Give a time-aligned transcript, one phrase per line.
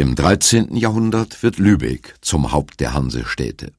[0.00, 0.76] Im 13.
[0.76, 3.74] Jahrhundert wird Lübeck zum Haupt der Hansestädte.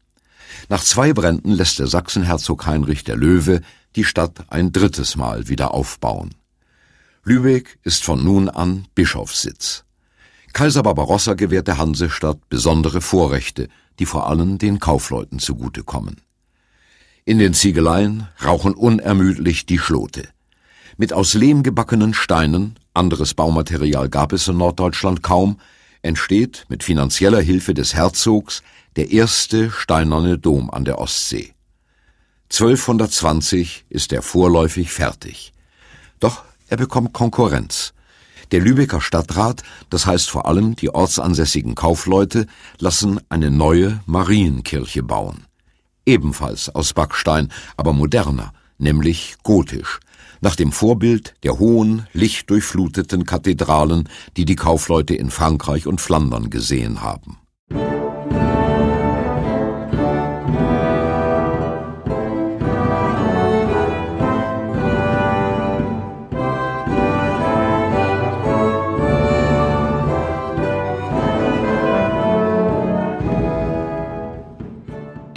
[0.69, 3.61] Nach zwei Bränden lässt der Sachsenherzog Heinrich der Löwe
[3.95, 6.35] die Stadt ein drittes Mal wieder aufbauen.
[7.23, 9.83] Lübeck ist von nun an Bischofssitz.
[10.53, 13.67] Kaiser Barbarossa gewährt der Hansestadt besondere Vorrechte,
[13.97, 16.21] die vor allem den Kaufleuten zugutekommen.
[17.25, 20.29] In den Ziegeleien rauchen unermüdlich die Schlote.
[20.97, 25.57] Mit aus Lehm gebackenen Steinen, anderes Baumaterial gab es in Norddeutschland kaum,
[26.01, 28.63] entsteht mit finanzieller Hilfe des Herzogs
[28.95, 31.53] der erste steinerne Dom an der Ostsee.
[32.51, 35.53] 1220 ist er vorläufig fertig.
[36.19, 37.93] Doch er bekommt Konkurrenz.
[38.51, 42.47] Der Lübecker Stadtrat, das heißt vor allem die ortsansässigen Kaufleute,
[42.79, 45.45] lassen eine neue Marienkirche bauen.
[46.05, 49.99] Ebenfalls aus Backstein, aber moderner, nämlich gotisch,
[50.41, 57.01] nach dem Vorbild der hohen, lichtdurchfluteten Kathedralen, die die Kaufleute in Frankreich und Flandern gesehen
[57.01, 57.37] haben.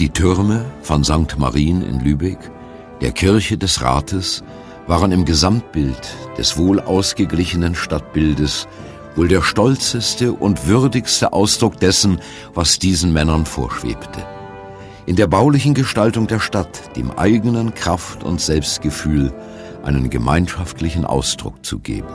[0.00, 1.38] Die Türme von St.
[1.38, 2.50] Marien in Lübeck,
[3.00, 4.42] der Kirche des Rates,
[4.86, 8.68] waren im Gesamtbild des wohl ausgeglichenen Stadtbildes
[9.16, 12.20] wohl der stolzeste und würdigste Ausdruck dessen,
[12.52, 14.24] was diesen Männern vorschwebte.
[15.06, 19.32] In der baulichen Gestaltung der Stadt dem eigenen Kraft und Selbstgefühl
[19.82, 22.08] einen gemeinschaftlichen Ausdruck zu geben.